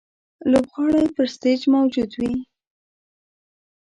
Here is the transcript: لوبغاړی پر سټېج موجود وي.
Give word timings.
لوبغاړی 0.51 1.05
پر 1.15 1.25
سټېج 1.33 1.61
موجود 1.75 2.11
وي. 2.19 2.33